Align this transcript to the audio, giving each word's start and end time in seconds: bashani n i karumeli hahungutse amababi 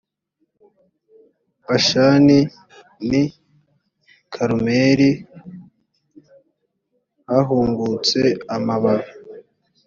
bashani 1.67 2.39
n 3.09 3.09
i 3.21 3.23
karumeli 4.33 5.09
hahungutse 7.29 8.21
amababi 8.55 9.11